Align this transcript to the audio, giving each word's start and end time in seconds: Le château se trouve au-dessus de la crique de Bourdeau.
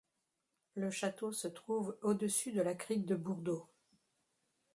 Le 0.73 0.89
château 0.89 1.31
se 1.31 1.47
trouve 1.47 1.95
au-dessus 2.01 2.51
de 2.53 2.61
la 2.63 2.73
crique 2.73 3.05
de 3.05 3.13
Bourdeau. 3.15 3.69